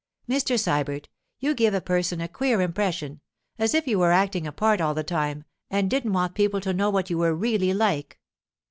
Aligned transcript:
'Mr. 0.27 0.57
Sybert, 0.59 1.09
you 1.37 1.53
give 1.53 1.75
a 1.75 1.79
person 1.79 2.21
a 2.21 2.27
queer 2.27 2.59
impression, 2.59 3.21
as 3.59 3.75
if 3.75 3.85
you 3.87 3.99
were 3.99 4.11
acting 4.11 4.47
a 4.47 4.51
part 4.51 4.81
all 4.81 4.95
the 4.95 5.03
time, 5.03 5.43
and 5.69 5.91
didn't 5.91 6.13
want 6.13 6.33
people 6.33 6.59
to 6.59 6.73
know 6.73 6.89
what 6.89 7.11
you 7.11 7.19
were 7.19 7.35
really 7.35 7.71
like. 7.71 8.19